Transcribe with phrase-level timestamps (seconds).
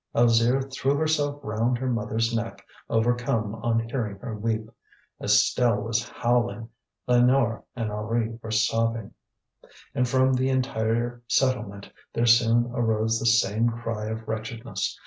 [0.15, 4.67] Alzire threw herself round her mother's neck, overcome on hearing her weep.
[5.21, 6.69] Estelle was howling,
[7.07, 9.13] Lénore and Henri were sobbing.
[9.93, 14.99] And from the entire settlement there soon arose the same cry of wretchedness.